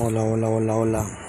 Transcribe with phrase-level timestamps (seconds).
[0.00, 1.27] 我老我老我老。